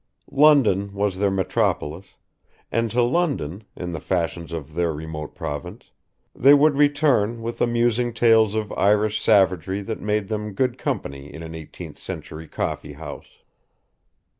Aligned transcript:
London 0.31 0.95
was 0.95 1.19
their 1.19 1.29
metropolis, 1.29 2.15
and 2.71 2.89
to 2.89 3.03
London, 3.03 3.65
in 3.75 3.91
the 3.91 3.99
fashions 3.99 4.51
of 4.51 4.73
their 4.73 4.91
remote 4.91 5.35
province, 5.35 5.91
they 6.35 6.55
would 6.55 6.73
return 6.75 7.43
with 7.43 7.61
amusing 7.61 8.11
tales 8.11 8.55
of 8.55 8.71
Irish 8.73 9.21
savagery 9.21 9.83
that 9.83 10.01
made 10.01 10.27
them 10.27 10.53
good 10.53 10.79
company 10.79 11.31
in 11.31 11.43
an 11.43 11.53
eighteenth 11.53 11.99
century 11.99 12.47
coffee 12.47 12.93
house. 12.93 13.43